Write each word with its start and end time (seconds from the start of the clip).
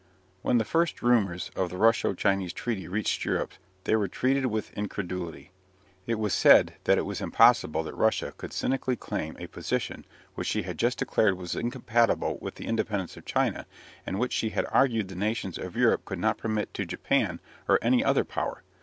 When 0.41 0.57
the 0.57 0.65
first 0.65 1.03
rumours 1.03 1.51
of 1.55 1.69
the 1.69 1.77
Russo 1.77 2.15
Chinese 2.15 2.53
Treaty 2.53 2.87
reached 2.87 3.23
Europe 3.23 3.51
they 3.83 3.95
were 3.95 4.07
treated 4.07 4.47
with 4.47 4.73
incredulity. 4.73 5.51
It 6.07 6.15
was 6.17 6.33
said 6.33 6.73
that 6.85 6.97
it 6.97 7.05
was 7.05 7.21
impossible 7.21 7.83
that 7.83 7.93
Russia 7.93 8.33
could 8.35 8.51
cynically 8.51 8.95
claim 8.95 9.37
a 9.37 9.45
position 9.45 10.03
which 10.33 10.47
she 10.47 10.63
had 10.63 10.79
just 10.79 10.97
declared 10.97 11.37
was 11.37 11.55
incompatible 11.55 12.39
with 12.41 12.55
the 12.55 12.65
independence 12.65 13.15
of 13.15 13.25
China, 13.25 13.67
and 14.03 14.17
which 14.17 14.33
she 14.33 14.49
had 14.49 14.65
argued 14.71 15.07
the 15.07 15.13
nations 15.13 15.59
of 15.59 15.75
Europe 15.75 16.03
could 16.03 16.17
not 16.17 16.39
permit 16.39 16.73
to 16.73 16.83
Japan 16.87 17.39
or 17.69 17.77
any 17.83 18.03
other 18.03 18.23
Power. 18.25 18.63